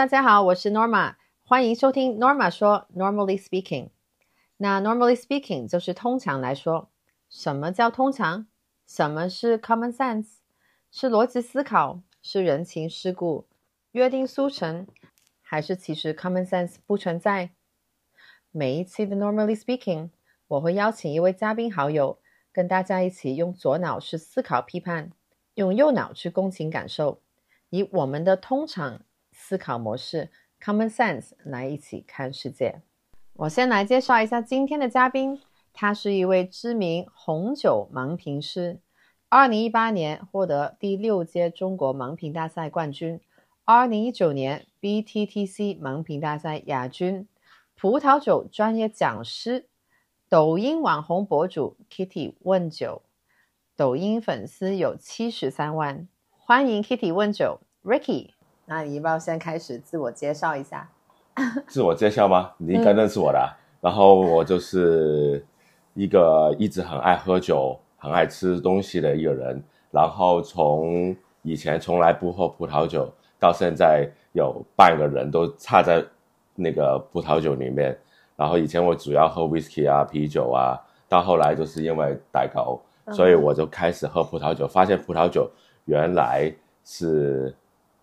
[0.00, 3.90] 大家好，我是 Norma，欢迎收听 Norma 说 Normally Speaking。
[4.56, 6.88] 那 Normally Speaking 就是通常来说，
[7.28, 8.46] 什么叫通常？
[8.86, 10.38] 什么是 Common Sense？
[10.90, 12.00] 是逻辑思考？
[12.22, 13.46] 是人情世故？
[13.90, 14.86] 约定俗成？
[15.42, 17.50] 还是其实 Common Sense 不存在？
[18.50, 20.08] 每一期的 Normally Speaking，
[20.48, 22.18] 我会邀请一位嘉宾好友，
[22.54, 25.12] 跟大家一起用左脑去思考批判，
[25.56, 27.20] 用右脑去共情感受，
[27.68, 29.02] 以我们的通常。
[29.40, 30.28] 思考模式
[30.62, 32.82] ，common sense 来一起看世界。
[33.32, 35.40] 我先来介绍一下今天的嘉宾，
[35.72, 38.78] 他是一位知名红酒盲评师，
[39.30, 43.18] 二零一八年获得第六届中国盲评大赛冠军，
[43.64, 47.26] 二零一九年 BTTC 盲评大赛亚军，
[47.74, 49.66] 葡萄酒专业讲师，
[50.28, 53.02] 抖音网红博主 Kitty 问酒，
[53.74, 58.32] 抖音粉丝有七十三万，欢迎 Kitty 问酒，Ricky。
[58.70, 60.88] 那你要不要先开始自我介绍一下？
[61.66, 62.52] 自我介绍吗？
[62.56, 63.52] 你应该认识我的。
[63.80, 65.44] 然后我就是
[65.94, 69.60] 一个一直很爱喝酒、很爱吃东西的一个人。
[69.90, 76.04] 然后从以前从来不喝葡萄酒，到现在有半个人都差在
[76.54, 77.98] 那个葡萄酒里面。
[78.36, 85.50] 然后以前我主要喝 whisky 啊、啤酒啊，到后来就是因为代沟，所以我就开始喝葡萄酒，发现葡萄酒
[85.86, 87.52] 原来是。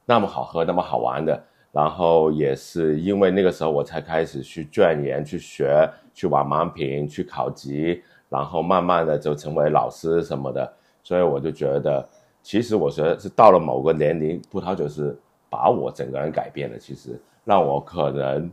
[0.09, 10.73] 那么好喝，那么好玩的，然后也是因为那个时候我才开始去钻研、去学、去玩盲品、去考级，然后慢慢的就成为老师什么的。
[11.03, 12.08] 所以我就觉得，
[12.41, 15.14] 其实我觉得是到了某个年龄，葡萄酒是
[15.49, 18.49] 把我整个人改变了，其实让我可能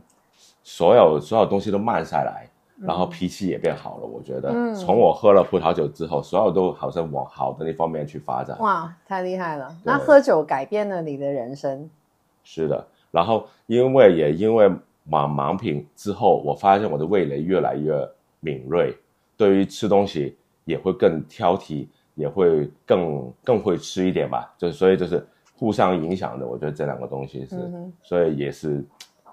[0.61, 2.49] 所有所有东西都慢下来。
[2.77, 4.49] 然后脾气也变好了，我觉得。
[4.49, 8.57] 嗯从我喝了葡萄酒之后，所有都好像往好的那方面去发展。
[8.59, 9.73] 哇，太厉害了！
[9.83, 11.89] 那喝酒改变了你的人生？
[12.43, 12.85] 是的。
[13.11, 14.67] 然后因为也因为
[15.09, 17.93] 盲盲品之后，我发现我的味蕾越来越
[18.41, 18.93] 敏锐，
[19.37, 24.53] 对于吃东西也会更挑剔，也会更更会吃一点吧。
[24.57, 25.25] 就所以就是
[25.57, 27.71] 互相影响的，我觉得这两个东西是，
[28.03, 28.83] 所以也是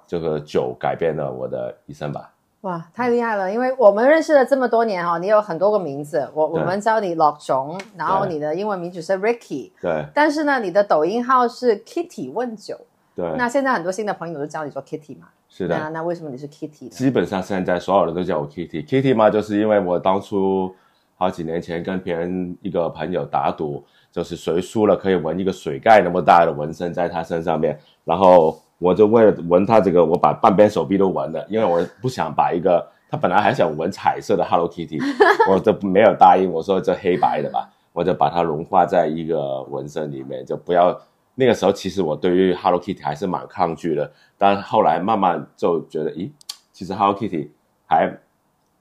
[0.06, 2.31] 这个酒改变了我的一生吧。
[2.62, 3.52] 哇，太厉害了！
[3.52, 10.06] 因为我们认识了这么多年哈，你有很多个名字，我我们叫你老熊，然后你的英文名字是 Ricky，对。
[10.14, 12.78] 但是呢，你的抖音号是 Kitty 问酒，
[13.16, 13.34] 对。
[13.36, 15.76] 那现在很多新的朋友都叫你做 Kitty 嘛，是的。
[15.76, 16.88] 那那为什么你是 Kitty？
[16.88, 20.72] 基本上现在所有人都叫我 Kitty，Kitty 嘛，就是因为我当初
[21.16, 28.56] 好几年前跟别人一个朋友打赌，就是谁输了可以纹一个水盖那么大的纹身在他身上面，然后。
[28.82, 34.98] 我就为了纹他这个，我把半边手臂都纹了，因为我不想把一个他本来还想纹彩色的 Hello Kitty，
[35.48, 36.50] 我都没有答应。
[36.50, 41.00] 我说这黑白的吧，我就把它融化在一个纹身里面，就不要。
[41.34, 46.28] 那个时候其实我对于 Hello Kitty 还是蛮抗拒的，但后来慢慢就觉得，咦，
[46.72, 47.48] 其实 Hello Kitty
[47.86, 48.18] 还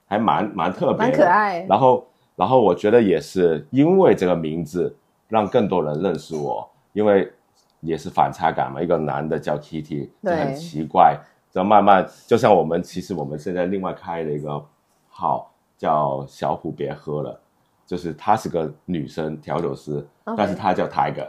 [0.07, 1.65] 还蛮蛮特别，蛮可爱。
[1.69, 4.95] 然后，然后我觉得也是因为这个名字
[5.29, 7.31] 让更多人认识我，因为。
[7.81, 11.17] 也是反差感嘛，一个男的叫 Kitty 就很奇怪，
[11.51, 14.63] 就慢慢就像我们其实我们现在另外开了一个
[15.09, 17.39] 号叫小虎别喝了，
[17.85, 20.05] 就是她是个女生调酒师，
[20.37, 21.27] 但是她叫 Tiger，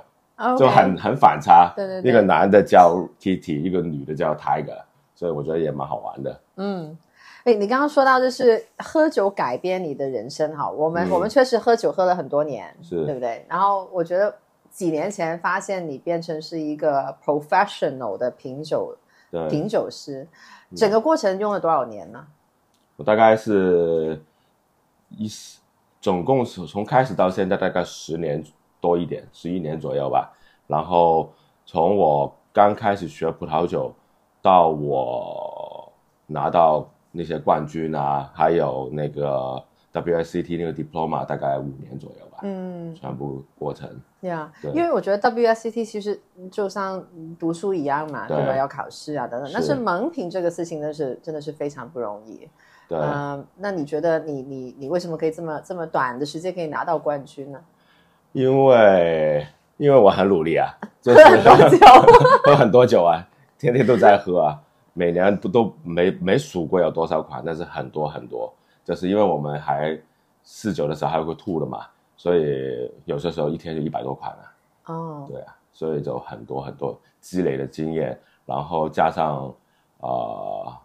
[0.59, 4.83] 就很很反差，对对对，一个男的叫 Kitty，一个女的叫 Tiger，
[5.15, 6.41] 所以我觉得也蛮好玩的。
[6.57, 6.99] 嗯，
[7.45, 13.07] 哎，你刚刚说到就是喝酒改变你的人生哈，我们我们确实喝酒喝了很多年，是。
[13.07, 13.47] 对不对？
[13.49, 14.35] 然后我觉得。
[14.73, 18.97] 几年前发现你变成是一个 professional 的品酒
[19.51, 20.27] 品酒师，
[20.75, 22.27] 整个过程用了多少年呢？
[22.97, 24.21] 我大概是
[25.11, 25.31] 一
[26.01, 28.43] 总共是从开始到现在大概十年
[28.81, 30.33] 多一点，十一年左右吧。
[30.67, 31.31] 然后
[31.67, 33.95] 从我刚开始学葡萄酒
[34.41, 35.93] 到我
[36.27, 39.63] 拿到那些冠军啊，还有那个。
[39.93, 43.89] WSCT 那个 diploma 大概五年左右吧，嗯，全部过程。
[44.21, 46.19] 呀，因为我觉得 WSCT 其实
[46.51, 47.05] 就像
[47.39, 48.57] 读书一样嘛，对吧？
[48.57, 49.51] 要考试啊等等。
[49.53, 52.49] 但是盲品这个事情呢，是真的是非常不容易。
[52.89, 57.61] 对，嗯，那你觉得你你你为什么可以这么这么短的时间可以拿到冠军呢？
[58.33, 59.47] 因为
[59.77, 60.69] 因为我很努力啊，
[61.05, 61.87] 喝很多 酒，
[62.45, 63.29] 喝很多酒啊，
[63.59, 64.59] 天天都在喝啊，
[64.95, 68.53] 每年不都没没数过有多少款，但是很多很多。
[68.85, 69.99] 就是因为我们还
[70.45, 71.87] 试酒的时候还会吐的嘛，
[72.17, 74.53] 所以有些时候一天就一百多款了。
[74.87, 79.47] 哦，对啊，所以就很多很多积累的经验，然后加上
[80.01, 80.81] 啊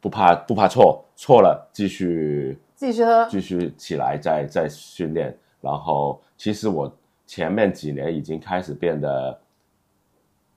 [0.00, 5.34] 不怕不怕错，错了继续继续喝，继续起来再再训练。
[5.60, 6.92] 然后其实我
[7.24, 9.40] 前面几年已经开始变得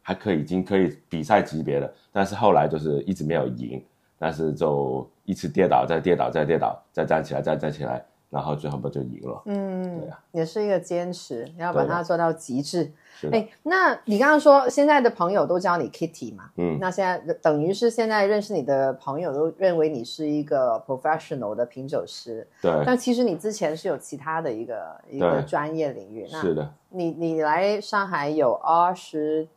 [0.01, 3.81] 还可以已经可以比赛级别的，但是后来就是一直没有赢，
[4.17, 9.41] 但是就一次跌倒，再跌倒，再跌倒，再站起来，再站起来，然后最后不就赢了？
[9.45, 12.91] 嗯，对啊也是一个坚持，要把它做到极致。
[13.17, 16.50] 是，哎，那你刚刚说现在的朋友都叫你 Kitty 嘛？
[16.57, 26.27] 嗯，那现在等于是现在认识你的朋友都认为你是一个 professional 的品酒师，对，但其实你之前是有其他的一个一个专业领域。
[26.29, 29.47] 那是的，你你来上海有二十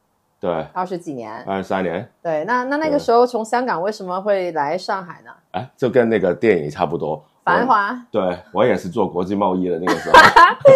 [0.41, 5.31] 对，二十几年，二十三年，对，那那那个时候从香港为什么会来上海呢？
[5.51, 7.21] 哎，就跟那个电影差不多。
[7.43, 7.99] 繁华。
[8.11, 10.19] 对我也是做国际贸易的那个时候，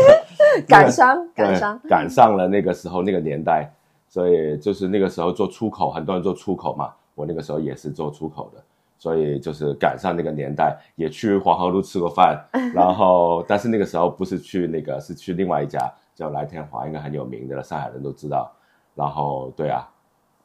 [0.66, 3.70] 赶上赶上，赶上了那个时候那个年代，
[4.08, 8.60] 所以就是那个时候做出口，很多人做出口嘛，我那个时候也是做出口的，
[8.98, 12.42] 所以就是赶上那个年代，也去黄河路吃过饭，
[12.74, 15.78] 然后但是那个时候不是去那个，是去另外一家
[16.16, 18.50] 叫来天华，应该很有名的了，上海人都知道。
[18.94, 19.88] 然后对啊，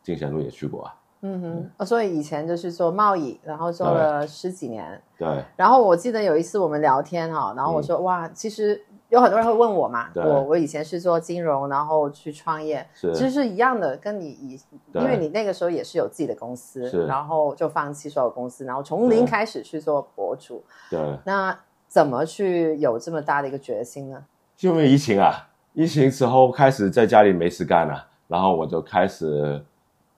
[0.04, 5.44] 进贤路也去过啊，嗯哼，哦所以以前就是做贸易，然后做了十几年，对。
[5.56, 13.14] 然后我记得有一次我们聊天哈，然后我说、哇，其实有很多人会问我嘛，我我以前是做金融，然后去创业，是。
[13.14, 14.60] 其实是一样的，跟你以
[14.94, 17.06] 因为你那个时候也是有自己的公司，是。
[17.06, 19.28] 然后就放弃所有公司，然后从零对。
[19.28, 21.58] 开始去做博主，对，那
[21.88, 24.24] 怎么去有这么大的一个决心呢？
[24.56, 29.64] 就因为疫情啊，疫情之后开始在家里没事干了、然后我就开始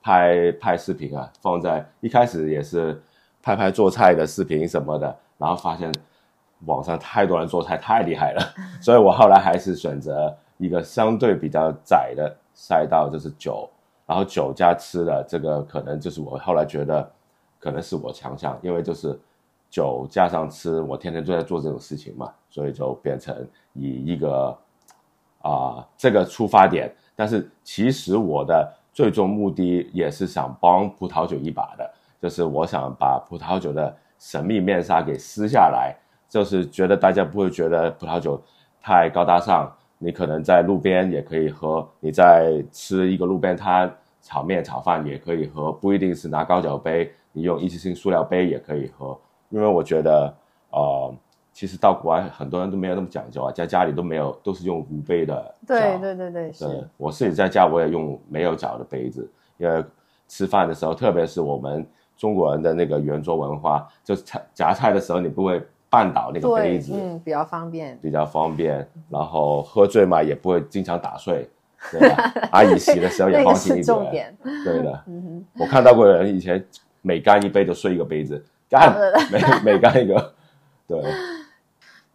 [0.02, 3.00] 拍拍视频啊，放在一开始也是
[3.42, 5.92] 拍拍做菜的视频什么的，然后发现
[6.66, 8.42] 网上太多人做菜太厉害了，
[8.82, 13.68] 所以我后来还是选择一个相对比较窄的赛道，就是酒，
[14.06, 17.10] 然后酒加吃的这个可能就是我后来觉得
[17.58, 19.18] 可能是我强项，因为就是
[19.70, 23.34] 酒加上吃，我天天都在做这种事情嘛，所以就变成
[23.72, 24.56] 以一个
[25.42, 35.94] 啊、这个出发点，但是其实我的最终目的也是想帮葡萄酒一把的，就是我想把葡萄酒的神秘面纱给撕下来，
[36.30, 38.42] 就是觉得大家不会觉得葡萄酒
[38.80, 49.14] 太高大上，你可能在路边也可以喝，你在吃一个路边摊炒面炒饭也可以喝，不一定是拿高脚杯，你用一次性塑料杯也可以喝，
[49.50, 50.34] 因为我觉得
[50.70, 51.14] 呃。
[51.52, 59.84] 其实到国外很多人都没有那么讲究啊，在家里都没有，都是用无杯的对脚对对对，是，我自己在家我也用没有脚的杯子，因为
[60.28, 61.84] 吃饭的时候，特别是我们
[62.16, 65.60] 中国人的那个圆桌文化，就是菜夹菜的时候你不会
[65.90, 67.98] 绊倒那个杯，子，嗯，比较方便。
[68.00, 68.88] 比较方便。
[69.08, 71.48] 然后喝醉嘛也不会经常打碎，
[71.90, 72.32] 对吧？
[72.52, 73.84] 阿姨洗的时候也放心一点。
[73.84, 76.64] 重点，对的， 嗯我看到过有人以前
[77.02, 78.94] 每干一杯就睡一个杯子，干
[79.32, 80.32] 每每干一个，
[80.86, 81.02] 对，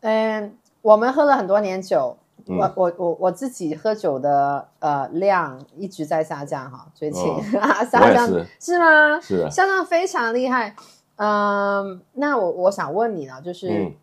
[0.08, 2.16] 嗯，我们喝了很多年酒，
[2.48, 7.42] 嗯我我我我自己喝酒的呃量一直在下降哈，最近、哦
[7.90, 9.20] 下降是是吗？
[9.20, 10.76] 是的，下降非常厉害。
[11.16, 13.94] 嗯，那我我想问你呢，就是、嗯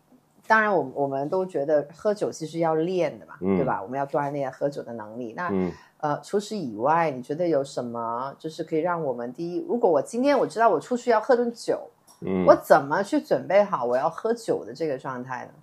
[0.45, 3.81] 当然我我们都觉得喝酒其实要练的嘛，嗯对吧？
[3.81, 5.33] 我们要锻炼喝酒的能力。
[5.37, 5.71] 那、嗯
[6.01, 11.89] 呃，除此以外，你觉得有什么就是可以让我们第一，如果我今天我知道我出去要喝顿酒，
[12.19, 15.53] 嗯我，怎么去准备好我要喝酒的这个状态呢？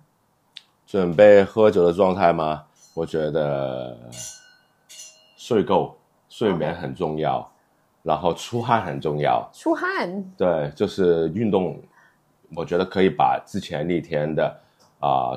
[0.91, 2.65] 准备喝酒的状态吗？
[2.93, 3.97] 我觉得
[5.37, 5.95] 睡够，
[6.27, 7.49] 睡眠很重要，
[8.03, 9.49] 然后出汗很重要。
[9.53, 11.81] 出汗，对，就是运动，
[12.57, 14.53] 我觉得可以把之前那天的
[14.99, 15.31] 啊、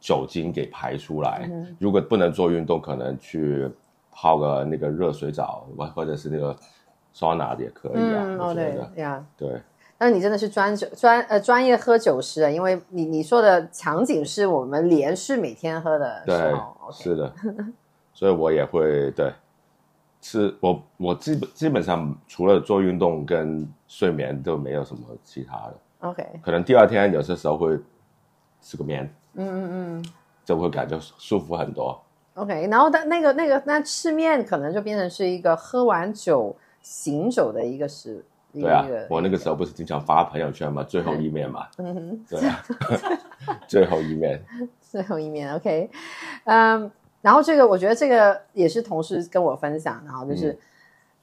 [0.00, 1.48] 酒精给排出来。
[1.50, 3.66] 嗯如果不能做运动，可能去
[4.12, 6.54] 泡个那个热水澡，或或者是那个
[7.14, 8.36] 桑拿也可以啊。
[8.38, 9.26] 我觉对得呀。
[9.34, 9.62] 对
[9.96, 16.54] 但是你真的是专酒专呃专业喝酒师啊，因为你你说的场景是我们连续每天喝的时对
[16.92, 17.34] 是的，
[18.12, 19.32] 所以我也会对。
[20.20, 27.78] 是我我基本基本上除了做运动跟睡眠都没有什么其他的，OK，可能第二天有些时候会
[28.62, 30.04] 吃个面，嗯嗯嗯。
[30.42, 31.98] 就会感觉舒服很多。
[32.34, 42.64] ，OK，然后但那个那个那吃面可能就变成是一个喝完酒醒酒的一个时，一对啊，我那个时候不是经常发朋友圈嘛，最后一面嘛，嗯哼， 对啊，
[43.66, 44.42] 最后一面，
[44.80, 45.90] 最后一面，OK，
[46.44, 46.90] 嗯，
[47.22, 50.52] 然后这个我觉得这个也是同事跟我分享，然后就是。
[50.52, 50.58] 嗯。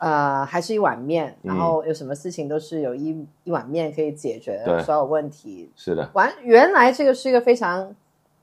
[0.01, 1.59] 呃，还是一碗面，然嗯。
[1.59, 4.81] 后有什么事情都是有一一碗面可以解决对。
[4.81, 5.71] 所有问题。
[5.75, 7.95] 是的，完，原来这个是一个非常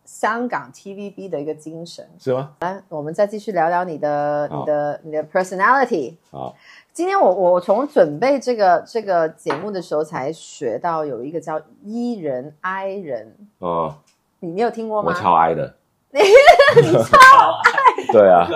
[0.09, 2.09] 香港 TVB 的一个精神。
[2.19, 2.53] 是吗？
[2.61, 6.15] 来，我们再继续聊聊你的、你的、你的 personality。
[6.31, 6.57] 好，
[6.95, 13.97] 今天我我从准备这个这个节目的时候才学到有一个叫 E 人 I 人，哦，
[14.41, 15.21] 你你有听过吗我？
[15.21, 15.75] 超 I 的，
[16.11, 17.19] 你超
[17.63, 18.49] I，，对啊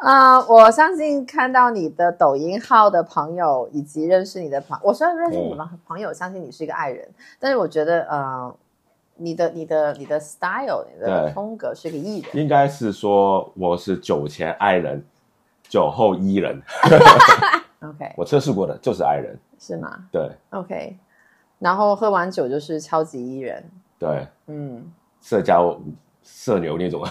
[0.00, 7.06] 啊、 我相信看到你的抖音号的朋友，以及认识你的朋，我虽然认识你们朋友，相信你是一个爱人，
[7.38, 8.54] 但是我觉得呃，
[9.16, 12.30] 你的你的你的 style，你的风格是个艺人。
[12.36, 15.04] 应该是说我是酒前爱人，
[15.68, 16.62] 酒后伊人。
[17.80, 19.38] OK， 我测试过的，就是爱人。
[19.58, 20.98] 是吗对？OK，
[21.58, 23.64] 然后喝完酒就是超级伊人。
[23.98, 24.92] 对，嗯，
[25.22, 25.78] 社交
[26.28, 27.10] 社牛那种，啊，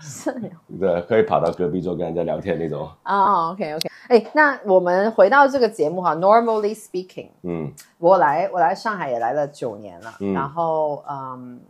[0.00, 0.50] 社牛。
[0.78, 2.88] 对，可以跑到隔壁桌跟人家聊天那种。
[3.04, 7.72] 哦，OK OK，哎，那我们回到这个节目哈，Normally speaking，嗯。
[7.98, 10.34] 我来我来上海也来了九年了，嗯。
[10.34, 11.60] 然后嗯，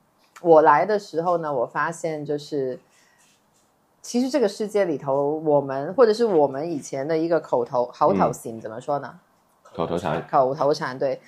[0.43, 2.79] 我来的时候呢，我发现就是，
[4.03, 9.15] 其实这个世界里头，我们或者是我们以前的一个口头口頭禪、怎么说呢？
[9.73, 11.21] 口头禅，口头禅对，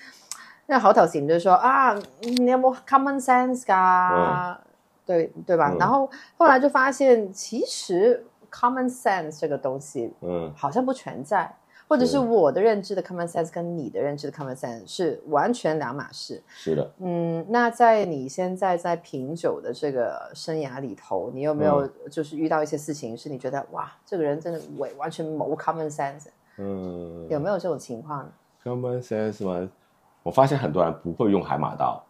[0.66, 4.60] 那口頭禪就是說啊，你有冇 common sense 噶？
[5.04, 5.70] 對對吧？
[5.72, 11.54] 嗯然后后来就发现，其实 common sense 这个东西嗯好像不存在，
[11.88, 16.42] 或者是是我的认知的 common sense 跟你的认知的 common sense 是完全两码事。
[16.48, 26.26] 是的，嗯，那在你现在在品酒的这个生涯里头，你有没有就是遇到一些事情，是你觉得哇，这个人真的完完全没 common sense，
[26.58, 28.32] 嗯，有没有这种情况呢
[28.62, 29.68] ？common sense 嗎？
[30.22, 32.00] 我发现很多人不会用海马刀，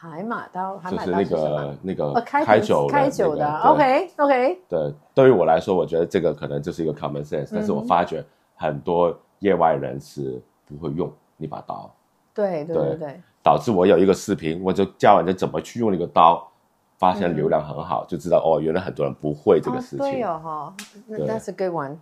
[0.00, 1.56] 海马刀，海就是那馬刀是什麼？
[1.66, 8.24] 個那个呃，開開酒的開酒的，OK OK，对，对于我来说，我觉得这个可能就是一个 common sense，、但是我嗯发觉
[8.56, 11.92] 很多业外人是不会用那把刀，
[12.32, 16.48] 對對對對對，导致我有一个视频，我就教人家怎么去用那个刀，
[16.96, 20.06] 發現嗯流量很好，就知道哦，原来很多人不会这个事情。
[20.06, 20.74] 哦、對哦哈
[21.10, 21.96] ，That's a good one。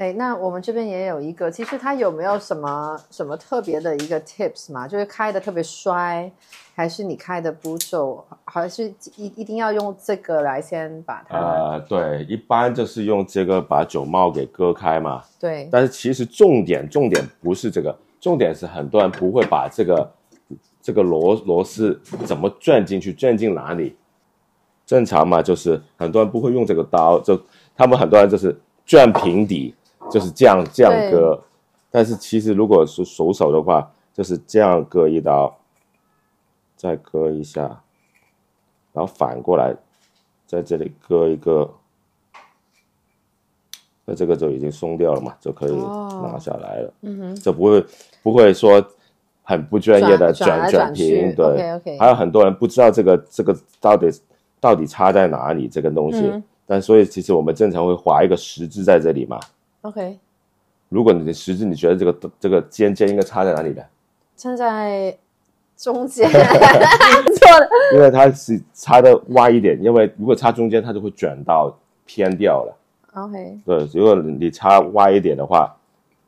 [0.00, 4.88] 哎，那我们这边也有一个，其实它有没有什么什么特别的一个 tips 嘛？
[4.88, 6.32] 就是开的特别衰，
[6.74, 11.36] 还是你开的步驟，還是一一定要用这个来先把它？
[11.36, 20.10] 呃，对，一般就是用这个把酒帽给割开嘛，对，但是其实重点重点不是这个，重点是很多人不会把这个
[20.80, 23.94] 这个螺螺丝怎么转进去，转进哪里。
[24.86, 27.38] 正常嘛，就是很多人不会用这个刀，就
[27.76, 29.72] 他们很多人就是转平底，
[30.10, 31.42] 就是这样这样割。
[31.90, 35.56] 但是其实如果是熟手的话，就是这样割一刀，
[36.76, 37.62] 再割一下，
[38.92, 39.74] 然后反过来
[40.46, 41.68] 在这里割一个，
[44.04, 46.92] 那这个就已经松掉了嘛，就可以哦拿下来了。
[47.02, 47.84] 嗯哼，就不会
[48.22, 48.84] 不会说
[49.42, 51.98] 很不专业的转来转平，对。
[51.98, 54.08] 还有很多人不知道这个这个到底
[54.60, 59.40] 到底差在哪里这个东西，嗯但所以其实我们正常会划一个十字在这里嘛。
[59.82, 60.18] OK，
[60.88, 63.86] 如果你的十字你觉得这个这个尖尖应该插在哪里的？
[64.36, 65.16] 插在
[65.76, 67.68] 中间，错了。
[67.94, 72.76] 因为它是插的歪一点，因为如果插中间，它就会卷到偏掉了。
[73.14, 75.74] OK，对，如果你插歪一点的话，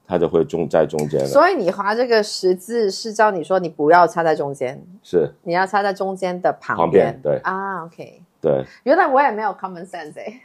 [0.07, 1.27] 它就会中在中间了。
[1.27, 7.13] 所以你划这个十字是叫你说你不要插在中间，是，你要插在中间的旁边。
[7.13, 8.23] 旁邊對啊，OK。
[8.43, 8.67] 对。
[8.83, 10.41] 原来我也没有 common sense 哎。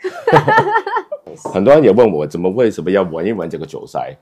[1.52, 4.16] 很多人也问我，怎么为什么要闻一闻这个酒塞？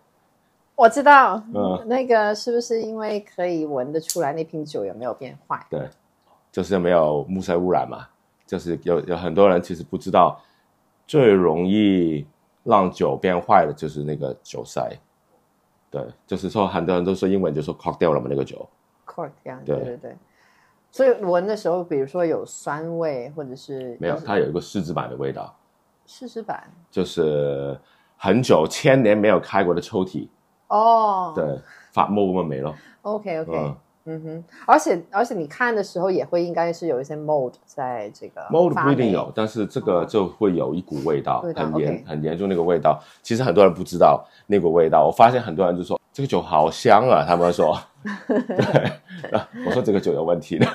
[0.75, 5.63] 我知道，嗯那个是不是因为可以闻得出来那瓶酒有没有变坏？
[5.70, 5.88] 对，
[6.51, 8.08] 就是没有木塞污染嘛。
[8.48, 10.39] 就是有有很多人其实不知道，
[11.08, 12.25] 最容易
[12.63, 14.91] 让酒变坏的就是那个酒塞。
[15.89, 18.67] 对，就是说很多人都说英文就说 cork 掉了嘛，那个酒。
[19.05, 20.15] cork 這樣，對對對對。
[20.96, 25.54] 所以闻的时候，比如说有酸味，或者是没有，它有一个试制版的味道，
[26.08, 27.78] 試試版就是
[28.16, 30.30] 很久千年没有开过的抽屉，
[30.70, 31.34] 哦。
[31.36, 31.60] 对，
[31.92, 32.74] 发霉咁没了。
[33.02, 33.75] OK OK，嗯。
[34.08, 43.04] 嗯哼，而且而且你看的时候也会应该是有一些 mold 在这个 mold 不一定有，但是这个就会有一股味道，味道很严很严重那个味道。
[43.22, 47.77] 其实很多人不知道那股味道，我发现很多人就说这个酒好香啊，他们说，
[48.25, 50.65] 对，啊我说这个酒有问题的，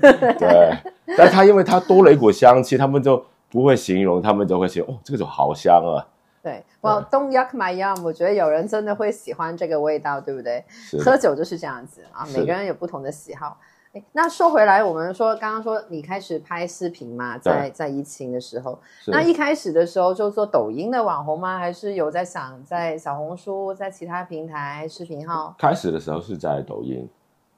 [0.00, 0.74] 对，
[1.18, 6.00] 但他因为它多了一股香气，他们就不会形容，他们就会形容哦，这个酒好香啊，
[6.42, 10.64] 对，Well don't yuck my yum，我觉得有人真的会喜欢这个味道，对不对？
[10.70, 10.96] 是。
[11.02, 13.58] 喝酒就是这样子啊，每个人有不同的喜好。
[13.92, 18.78] 誒那说回来，我们说刚刚说你开始拍视频嘛，在在疫情的时候，
[19.08, 21.58] 那一开始的时候就做抖音的网红吗？
[21.58, 25.52] 还是有在想在小红书、在其他平台视频号？
[25.58, 27.08] 开始的时候是在抖音，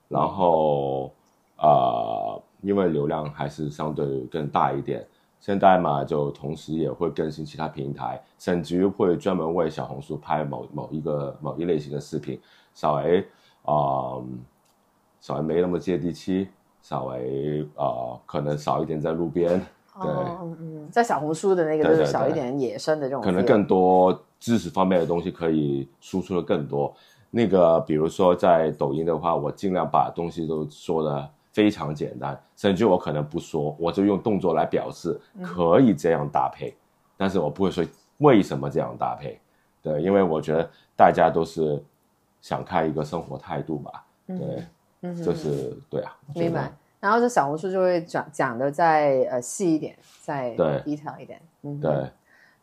[0.09, 1.13] 然后
[1.59, 5.07] 呃，因为流量还是相对更大一点，
[5.39, 12.41] 现在嘛就同时也会更新其他平台，甚至于会专门为小红书拍某某一个某一类型的视频，
[12.73, 13.23] 稍微
[13.65, 14.25] 呃
[15.23, 16.49] 稍微没那么接地气，
[16.83, 19.59] 稍微呃可能少一点在路边，
[19.95, 26.95] 哦，嗯嗯，在小红书的那个就是少一点野生的这种，可能更多知识方面的东西可以输出的更多。
[27.31, 36.77] 那个比如说在抖音的话，我尽量把东西都说的非常简单，甚至我可能不说，我就用动作来表示可以这样搭配，
[37.17, 37.83] 但是我不会说
[38.19, 39.39] 为什么这样搭配。
[39.81, 41.83] 对，因为我觉得大家都是
[42.41, 44.05] 想看一个生活态度吧。
[44.27, 44.67] 对，嗯，
[45.25, 46.73] 就是对啊，明白。
[47.01, 50.55] 然后这小红书就会讲讲的再呃细一点，再
[50.85, 51.41] detail 一点。
[51.63, 51.91] 嗯，对。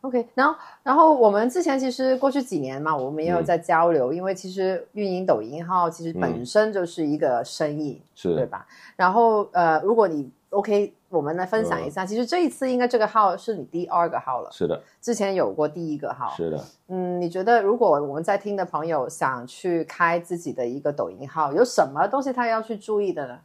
[0.00, 8.66] OK，然后然后我们之前其实过去几年嘛，我们也有在交流，因为其实运营抖音号其实本身就是一个生意，是对吧？
[8.96, 10.94] 然后呃，如果你 OK。
[11.08, 14.50] 我们来分享一下，其实这一次应该这个号是你第二个号了。
[14.52, 16.30] 是的，之前有过第一个号。
[16.36, 23.38] 是的，嗯，你觉得如果我们在听的朋友想去开自己的一个抖音号，有什么东西他要去注意的呢？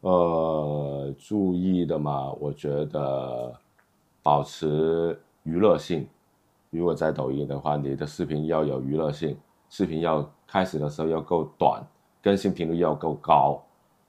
[0.00, 3.52] 呃，注意的嘛，我觉得
[4.22, 6.08] 保持娱乐性。
[6.70, 9.36] 如果在抖音的话，你的视频要有娱乐性，
[9.68, 11.82] 视频要开始的时候要够短，
[12.22, 13.62] 更新频率要够高。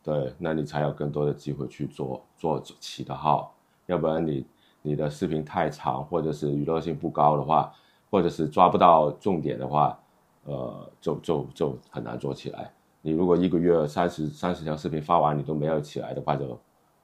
[0.03, 3.55] 对，那你才有更多的机会去做做起的号，
[3.85, 4.45] 要不然你
[4.81, 7.71] 你的视频太长，或者是娱乐性不高的话，
[8.11, 9.97] 或者是抓不到重点的话，
[10.43, 12.69] 呃，就就就很难做起来。
[13.01, 16.59] 你如果一个月三十三十条视频发完，你都没有起来的话，就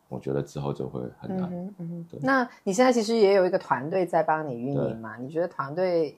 [0.09, 1.49] 我觉得之后就会很难。
[1.53, 2.05] 嗯嗯。
[2.21, 5.15] 那你现在其实也有一个团队在帮你运营嘛？
[5.15, 6.17] 你觉得团队？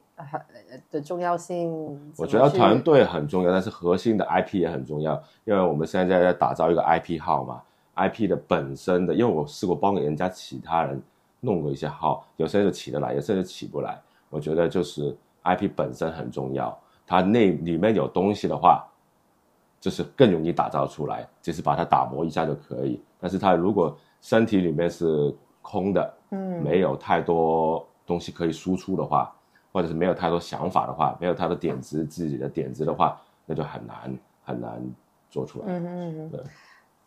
[0.91, 7.59] 的重要性，我觉得团队很重要，但是核心的 IP 也很重要，因为我们现在在打造一个 IP 号嘛
[7.95, 11.01] ，IP 的本身的，因为我试过帮人家其他人
[11.39, 13.99] 弄过一些号，有些就起得来，有些就起不来。
[14.29, 18.85] 我觉得就是 IP 本身很重要，它那里面有东西的话，
[19.81, 23.01] 就是更容易打造出来，就是把它打磨一下就可以。
[23.19, 29.35] 但是它如果身体里面是空的，嗯，没有太多东西可以输出的话。
[29.73, 34.13] 或者是没有太多想法的话，没有太多点子，自己的点子的话，那就很难
[34.43, 34.81] 很难
[35.29, 35.65] 做出来。
[35.67, 36.29] 嗯嗯嗯。
[36.29, 36.41] 对。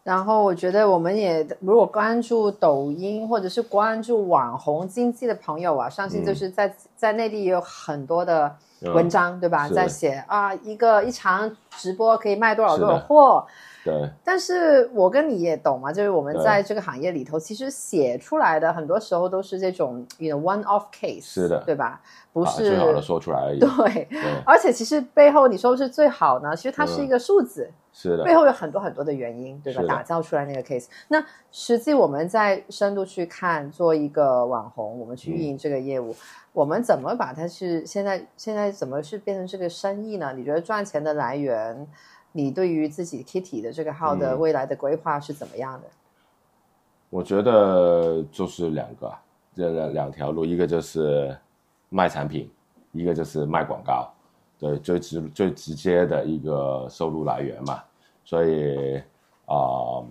[0.05, 9.67] 然后我觉得我们也如果关注抖音或者是关注网红经济的朋友啊，相信就是在在内地也有很多的文章，对吧？
[9.69, 13.47] 在写啊，一个一场直播可以卖多少多少货。
[13.85, 22.01] 对，但是我跟你也懂嘛，就是我们在这个行业里头，其实写出来的很多时候都是这种，you know one off case，是的，对吧？
[22.33, 23.61] 不是最好的说出来而已。
[23.61, 24.09] 对，
[24.47, 29.83] 而且其实背后你说是最好呢，其实它是一个数字，是的，背后有很多很多的原因，对吧？
[29.87, 36.17] 打造出来那个 case，那实际我们在深度去看，做一个网红，我们去运营这个业务，
[36.55, 40.33] 我们怎么把它是现在现在怎么是变成这个生意呢？
[40.35, 41.87] 你觉得赚钱的来源？
[42.37, 45.87] 你对于自己 Kitty 的这个号的未来的规划是怎么样的？
[47.09, 49.15] 我觉得就是两个，
[49.55, 51.37] 这两两条路，一个就是
[51.91, 52.51] 卖产品，
[52.91, 54.13] 一个就是卖广告，
[54.59, 57.81] 对，最直最直接的一个收入来源嘛。
[58.25, 58.97] 所以
[59.47, 60.03] 啊，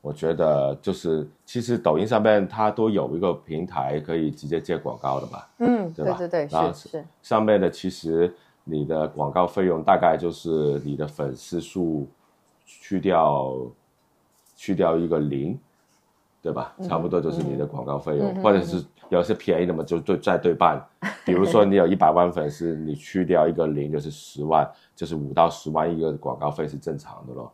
[0.00, 6.16] 我觉得就是其实抖音上面它都有一个平台可以直接接广告的嘛，嗯，对吧？
[6.16, 8.32] 对对对，是是上面的其实。
[8.64, 12.06] 你的广告费用大概就是你的粉丝数
[12.64, 13.52] 去掉
[14.54, 15.58] 去掉一个零，
[16.40, 16.74] 对吧？
[16.82, 20.80] 差不多就是你的广告费用，或者是有些便宜的嘛，就对再对半。
[21.26, 27.52] 比如说你有一百万粉丝，你去掉一个零就是十万，就是五到十万一个广告费是正常的咯。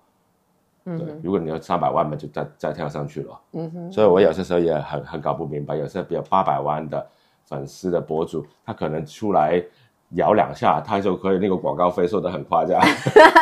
[0.84, 3.40] 对，如果你要三百万嘛，就再再跳上去了。
[3.52, 3.92] 嗯哼。
[3.92, 7.04] 所以我有些时候也很很搞不明白，有些比如八百万的
[7.44, 9.64] 粉丝的博主，他可能出来。
[10.10, 12.80] 摇两下，他就可以那个广告费收的很夸张，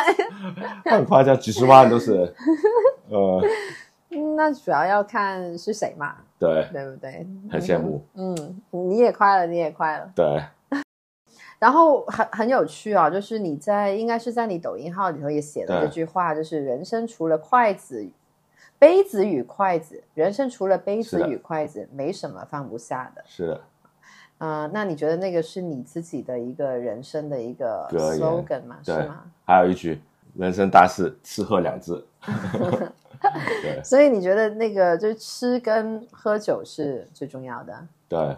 [0.85, 2.33] 很夸张，几十万都是。
[3.09, 3.41] 呃，
[4.35, 7.27] 那主要要看是谁嘛，对，对不对？
[7.51, 10.43] 很羡慕，嗯，你也快了，你也快了，对。
[11.59, 18.05] 然后很很有趣啊，就是你在应该是在你抖音号里头也写了这句话，就是人生除了筷子、
[18.77, 23.23] 杯子与筷子，人生除了杯子与筷子，没什么放不下的。
[23.25, 23.61] 是的。
[24.37, 28.77] 啊，那你觉得那个是你自己的一个人生的一个 slogan 吗？
[28.83, 29.23] 是吗？
[29.45, 30.01] 还有一句
[30.35, 32.05] “人生大事，吃喝两字”。
[33.63, 33.81] 对。
[33.83, 37.87] 所以你觉得那个就是吃跟喝酒是最重要的？
[38.09, 38.37] 对，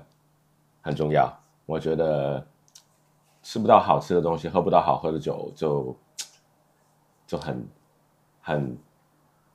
[0.81, 1.35] 很重要。
[1.65, 2.45] 我觉得
[3.41, 5.95] 吃不到好吃的东西，喝不到好喝的酒，就
[7.25, 7.67] 就很
[8.41, 8.77] 很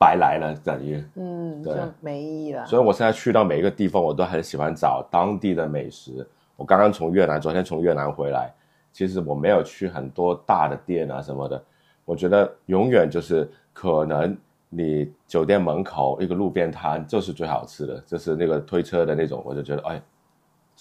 [0.02, 2.66] 白来了，等于嗯，对，没意义了。
[2.66, 6.26] 所以我现在去到每一个地方，我都很喜欢找当地的美食。
[6.56, 8.52] 我刚刚从越南，昨天从越南回来。
[8.90, 11.62] 其实我没有去很多大的店啊什么的。
[12.04, 14.36] 我觉得永远就是可能
[14.68, 20.02] 你酒店门口一个路边摊就是最好吃的，就是那个推车的那种，我就觉得哎，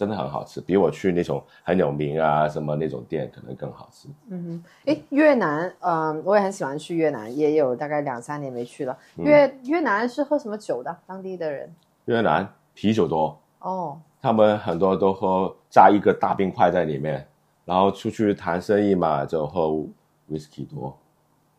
[0.02, 4.08] 真的很好吃，比我去那种很有名啊什么那种店可能更好吃。
[4.30, 8.98] 嗯哼，哎，越南，嗯、我也很喜欢去越南，也有大概两三年没去了。
[9.18, 10.98] 嗯越越南是喝什么酒的？
[11.06, 11.72] 当地的人？
[12.06, 17.24] 越南啤酒多，哦，他们很多都喝加一个大冰块在里面，
[17.64, 19.68] 然后出去谈生意嘛就喝
[20.32, 20.98] whisky 多，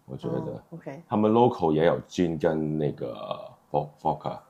[0.06, 0.34] 我觉得。
[0.34, 3.14] 哦 OK，他们 local 也有 gin 跟那个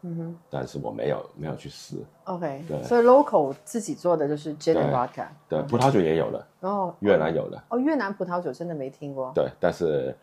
[0.02, 0.36] 嗯哼。
[0.50, 1.96] 但是我没有没有去试。
[2.24, 2.82] ，OK，对。
[2.82, 5.26] 所以 local 自己做的就是 gin and 对 vodka。
[5.48, 9.30] 对，葡萄酒也有了，哦，越南有了，哦，越南葡萄酒真的没听过。
[9.34, 10.14] 对，但是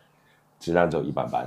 [0.58, 1.46] 质量就一般般，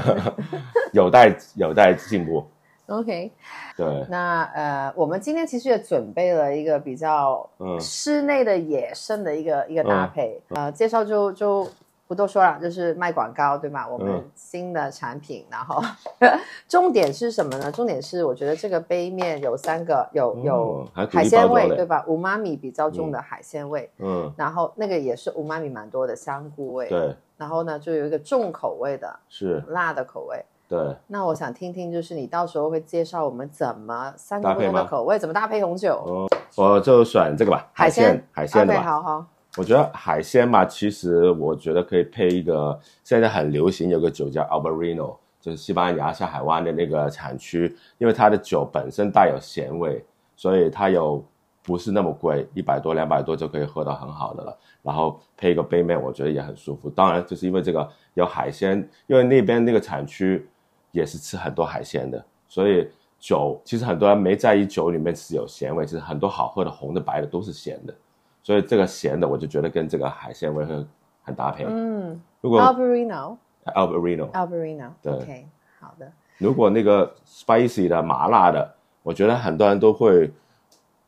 [0.92, 2.44] 有待有待进步。
[2.86, 3.32] OK，
[3.78, 7.80] 对，那呃，我们今天其实也准备了一个比较嗯。
[7.80, 11.66] 室内的野生的一个、一个搭配，呃，介绍就就
[12.06, 13.86] 不多说了，就是卖广告对吗？
[13.88, 15.82] 我们嗯新的产品，然后
[16.68, 17.72] 重点是什么呢？
[17.72, 22.04] 重点是我觉得这个杯面有三个，有有海鲜味对吧？
[22.06, 30.44] 五妈米比较重的海鲜味，嗯，然后那个也是五妈米蛮多的香菇味，对，然后呢就有一个重口味的是，辣的口味。
[30.66, 36.02] 对，那我想听听，就是你到时候会介绍我们怎么三个不同的口味，怎么搭配红酒？
[36.06, 38.82] 哦，我就选这个吧，海鲜鲜海鲜。
[38.82, 51.24] 好好，我觉得海鲜嘛，其实我觉得可以配一个，现在很流行有个酒叫 Albarino，就是西班牙下海湾的那个产区，因为它的酒本身带有咸味，所以它有
[51.62, 54.58] 不是那么贵，一百多两百多就可以喝到很好的了。
[54.82, 56.90] 然后配一个杯面，我觉得也很舒服。
[56.90, 60.44] 当然，就是因为这个有海鲜，因为那边那个产区
[60.90, 62.90] 也是吃很多海鲜的，所以
[63.20, 67.94] 酒其实很多人没在意酒里面是有咸味，其实很多好喝的红的白的都是咸的。
[68.44, 70.86] 所以这个咸的，我就觉得跟这个海鲜味会
[71.22, 71.64] 很搭配。
[71.66, 75.46] 嗯如果，Albarino，Albarino，OK，Albarino，对
[75.80, 80.30] 好的，如果那个 spicy 的麻辣的，我觉得很多人都会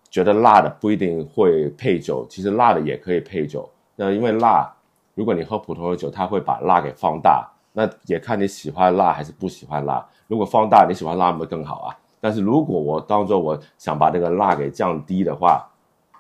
[0.09, 3.69] 觉得辣的不一定会配酒，其实辣的也可以配酒。
[3.97, 4.75] 那因为辣，
[5.15, 10.09] 如果你喝普通的酒，它会把辣给放大，那也看你喜欢辣还是不喜欢辣。
[10.27, 11.95] 如果放大你喜欢辣，那更好啊。
[12.19, 15.69] 但是如果我当做我想把这个辣给降低的话，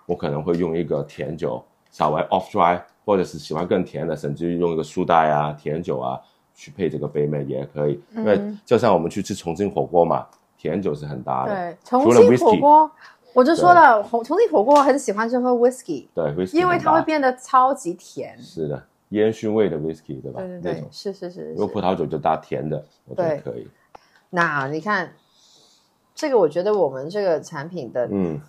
[0.06, 6.20] 我可能会用一个甜酒，稍微 off dry，或者是喜欢更甜的，甚至于用一个苏打呀、甜酒啊
[6.54, 8.00] 去配这个杯面也可以。
[8.14, 11.54] 因为就像我们去吃重庆火锅嘛，甜酒是很搭的。
[11.54, 12.90] 对，重庆火锅，
[13.34, 18.36] 我就说了，重重庆火锅我很喜欢就喝 whisky，对，whisky 因为它会变得超级甜。
[18.40, 20.40] 是的，烟熏味的 whisky 对吧？
[20.40, 21.50] 对对对，是是是是。
[21.50, 23.68] 如果葡萄酒就搭甜的，我觉得可以。
[24.30, 25.12] 那你看，
[26.14, 28.40] 这个我觉得我们这个产品的嗯，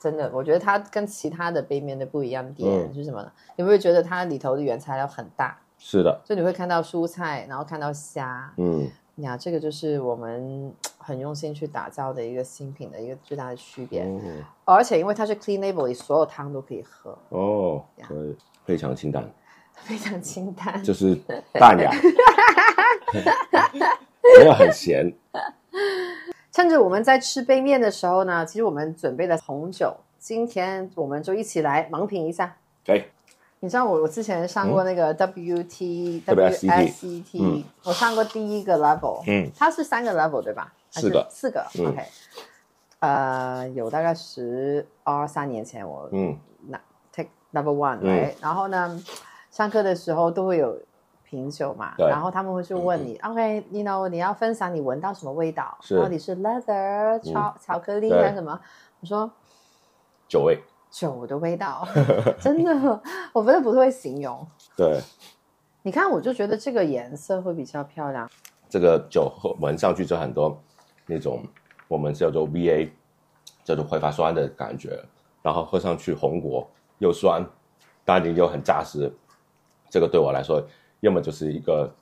[0.00, 3.30] 真的，我觉得它跟其他的杯面的不一样的点嗯是什么呢？
[3.56, 5.56] 你会不会觉得它里头的原材料很大？
[5.78, 14.02] 是的，就你会看到蔬菜，然后看到虾，嗯，呀，这个就是我们 很用心去打造的一个新品的一个最大的区别。
[14.04, 14.20] 哦
[14.76, 19.28] 而且因为它是 clean label，你所有汤都可以喝，哦，呀可以，非常清淡，
[19.74, 20.82] 非常清淡。
[20.84, 21.16] 就是
[21.54, 21.90] 淡雅，
[24.38, 25.12] 没有很咸。
[26.52, 32.56] 趁着我们在吃杯面的时候呢，其实我们准备了红酒，今天我们就一起来盲品一下。
[32.84, 33.04] 可以，
[33.60, 37.64] 你知道我我之前上过那个 WT、WSET WSET，、嗯。
[37.84, 40.72] 我上过第一个 level，嗯，它是三个 level 对吧？
[40.90, 41.26] 四个。
[41.30, 41.86] 四个、嗯。
[41.86, 42.04] OK。
[42.98, 46.36] 呃，有大概十二三年前我嗯。
[46.68, 46.80] 那
[47.12, 49.02] take level one，、来然后呢，
[49.50, 50.78] 上课的时候都会有
[51.30, 58.20] 品酒嘛，然后他们会去问你、o k you know 你要分享你闻到什么味道，到底是 leather 巧、巧克力对。
[58.20, 58.60] 还是什么？
[58.98, 59.30] 我说
[60.26, 61.86] 酒味，酒的味道，
[62.40, 63.00] 真的，
[63.32, 64.44] 我真的不会形容。
[64.76, 65.00] 对，
[65.82, 68.28] 你看，我就觉得这个颜色会比较漂亮。
[68.68, 70.60] 这个酒喝闻上去就很多
[71.06, 71.44] 那种
[71.86, 72.90] 我们叫做 VA，
[73.62, 75.00] 叫做挥发酸的感觉，
[75.42, 77.44] 然后喝上去红果又酸，
[78.04, 79.12] 单宁又很扎实。
[79.88, 80.62] 这个对我来说，
[81.00, 81.92] 要么就是一个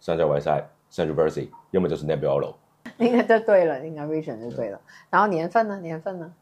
[0.00, 2.54] 山椒维塞 Central Versi，要么就是 Nebbiolo
[2.98, 4.80] 应该就对了，应该 region 就对了。
[5.10, 5.78] 然后年份呢？
[5.80, 6.32] 年份呢？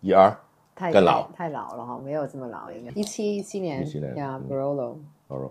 [0.00, 0.34] 一二
[0.74, 4.96] 太更老太太老了哈，没有这么老，应该一七一七年17年呀嗯，Barolo。
[5.28, 5.50] 哦，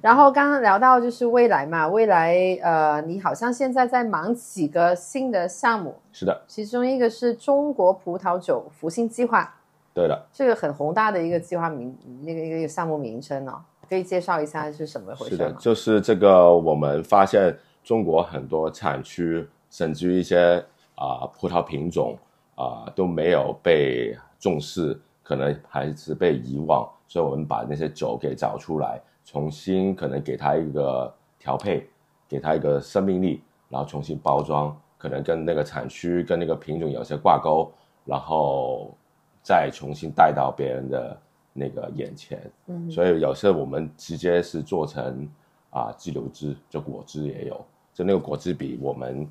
[0.00, 9.54] 然后刚刚聊到就是未来嘛，未来呃，你好像现在在忙几个新的项目，是的，其中一个是中国葡萄酒复兴计划，
[9.94, 10.26] 对的。
[10.32, 13.60] 这个很宏大的一个计划名，那个一个一个项目名称哦，
[13.92, 15.56] 可以介绍一下是什么回是的，事？
[15.58, 22.16] 就是这个，我们发现中国很多产区，甚至一些啊、葡萄品种
[22.54, 31.86] 啊、都没有被重视，可能还是被遗忘，所以我们把那些酒给找出来，重新可能给它一个调配，
[32.26, 37.70] 给它一个生命力，然后重新包装，可能跟那个产区跟那个品种有些挂钩，
[38.06, 38.96] 然后
[39.42, 41.20] 再重新带到别人的
[41.52, 42.40] 那个眼前。
[42.66, 45.28] 嗯所以有时候我们直接是做成
[45.70, 49.26] 啊鸡柳汁，就果汁也有，就那个果汁比我们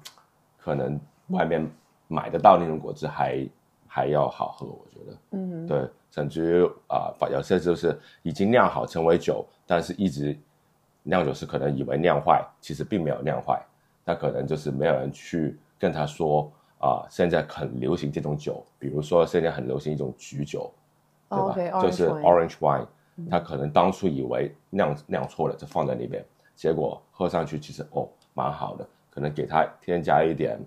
[0.58, 1.70] 可能外面
[2.08, 3.48] 买得到那种果汁还
[3.88, 5.18] 还要好喝，我觉得。
[5.32, 10.38] 嗯对，甚至于啊，把、有些就是已经酿好成为酒，但是一直
[11.04, 13.62] 酿酒师可能以为酿坏，其实并没有酿坏，
[14.06, 16.52] 那可能就是没有人去跟他说
[16.84, 20.81] 啊、现在很流行这种酒，比如说现在很流行一种橘酒，对
[21.32, 22.86] 吧哦，OK，就是 orange wine
[23.30, 26.24] 他可能当初以为酿酿错了，就放在那边，
[26.56, 30.60] 结果喝上去其实哦蛮好的，可能给它添加一点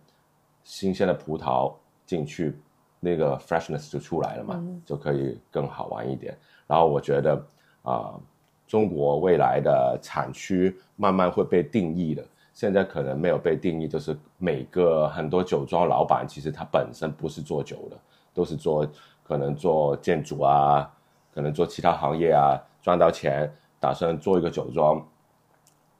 [0.62, 1.72] 新鲜的葡萄
[2.06, 2.56] 进去，
[3.00, 6.36] 那个 freshness 就出来了嘛，就可以更好玩一点。
[6.66, 7.44] 然后我觉得
[7.82, 8.18] 啊、
[8.66, 12.24] 中国未来的产区慢慢会被定义的。
[12.54, 17.98] 现在可能没有被定义，就是每个很多酒庄老板其实他本身不是做酒的，
[18.32, 18.86] 都是做
[19.24, 20.88] 可能做建筑啊，
[21.34, 25.02] 可能做其他行业啊，赚到钱打算做一个酒庄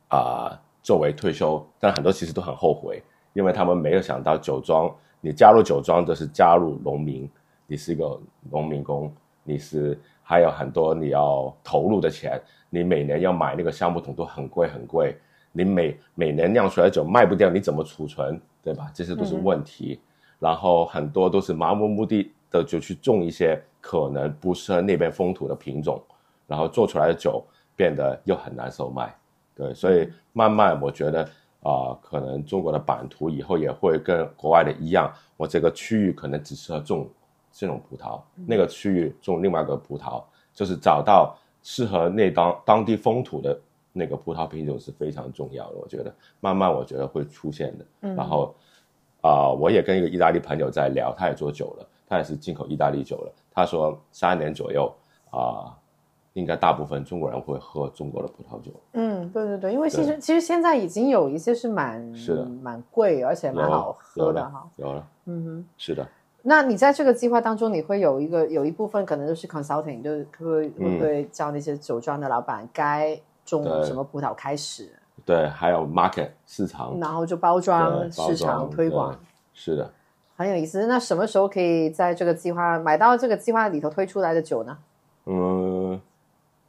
[0.09, 7.29] 啊、作为退休，但很多其实都很后悔，因为他们没有想到酒庄，你加入酒庄就是加入农民，
[7.67, 15.19] 你是一个农民工，你是还有很多你要投入的钱，你每年要买那个橡木桶都很贵很贵，
[15.51, 18.91] 你每每年酿出来的酒卖不掉，你怎么储存，对吧？
[18.95, 19.99] 这些都是问题。
[20.39, 26.01] 然后很多都是盲目目的的就去种一些可能不适合那边风土的品种，
[26.47, 29.14] 然后做出来的酒变得又很难售卖。
[29.55, 31.29] 对，所以慢慢我觉得
[31.62, 37.09] 啊、可能中国的版图以后也会跟国外的一样，我这个区域可能只适合种
[37.51, 43.59] 这种葡萄，那个区域种另外一个葡萄，就是找到适合那当当地风土的
[43.93, 45.77] 那个葡萄品种是非常重要的。
[45.77, 47.85] 我觉得慢慢我觉得会出现的。
[48.03, 48.55] 嗯然后
[49.23, 53.33] 啊、我也跟一个意大利朋友在聊，他也做酒了，他也是进口意大利酒了。
[53.53, 54.93] 他说三年左右
[55.31, 55.77] 啊、
[56.35, 58.73] 应该大部分中国人会喝中国的葡萄酒。
[58.93, 64.69] 嗯，对对对，因为其实其实现在已经有一些是蛮是的蛮贵，而且蛮好喝的哈。
[64.77, 65.67] 有了，嗯哼。
[65.77, 66.07] 是的。
[66.43, 74.93] 那你在这个计划当中，你会有一个有一部分可能就是 consulting，就是会会不会教那些酒庄的老板该种什么葡萄开始，
[75.25, 79.19] 对，还有 market 市场，然后就包装、市场推广，
[79.55, 79.90] 是的。
[80.37, 80.87] 很有意思。
[80.87, 84.77] 那什么时候可以在这个计划买到这个计划里头推出来的酒呢？
[85.27, 86.01] 嗯，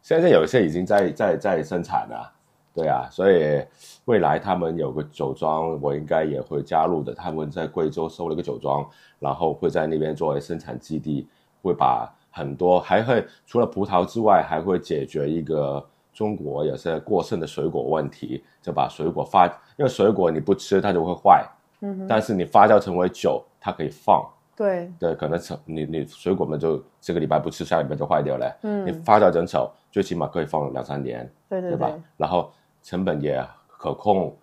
[0.01, 2.31] 现在有一些已经在在在生产了，
[2.73, 3.61] 对啊，所以
[4.05, 7.13] 未来他们有个酒庄，我应该也会加入的。
[7.13, 8.87] 他们在贵州收了个酒庄，
[9.19, 11.27] 然后会在那边作为生产基地，
[11.61, 21.45] 会把很多还会除了葡萄之外，还会解决一个中国有些过剩的水果问题，就把水果发，因为水果你不吃它就会坏，
[21.85, 24.25] 嗯，但是你发酵成为酒，它可以放。
[24.55, 28.57] 对，对，可能成你你水果们就这个礼拜不吃，下礼拜就坏掉了。
[28.61, 31.91] 嗯你嗯，发酵成酒，最起码可以放两三年，对对对吧？
[32.15, 32.49] 然后
[32.81, 34.33] 成本也可控，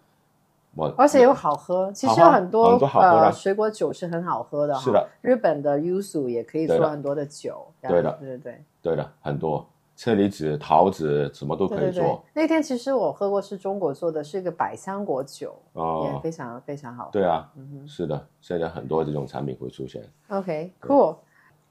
[0.75, 1.91] 我而且又好喝。
[1.93, 4.75] 其实有很多很多好喝的呃水果酒是很好喝的。
[4.75, 7.67] 是的，日本的 yuzu 也可以做很多的酒。
[7.81, 8.65] 对的对对对。
[8.83, 9.67] 对的很多
[10.03, 16.21] 车厘子、桃子什么都可以对对对做，那天其实我喝过是中国做的，是一个百香果酒，也哦。
[16.21, 17.09] 非常非常好。
[17.13, 20.03] 对啊，嗯是的，现在很多这种产品会出现。
[20.27, 21.19] ，OK，cool，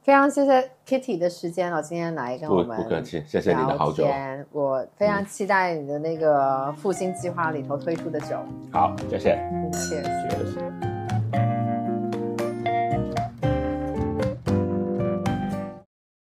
[0.02, 4.08] 非常谢谢 Kitty 的时间哦，今天来跟我们不客气，谢谢你的好酒。
[4.54, 8.38] 我非常期待你的那个复兴计划里头推出的酒。
[8.72, 10.04] 好，谢谢，嗯，谢谢。
[10.04, 10.91] 谢谢。